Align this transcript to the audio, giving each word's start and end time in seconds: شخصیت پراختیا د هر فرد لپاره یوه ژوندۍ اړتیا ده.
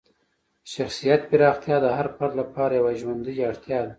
شخصیت 0.73 1.21
پراختیا 1.31 1.77
د 1.83 1.87
هر 1.97 2.07
فرد 2.15 2.33
لپاره 2.41 2.73
یوه 2.79 2.93
ژوندۍ 2.99 3.37
اړتیا 3.49 3.79
ده. 3.83 3.89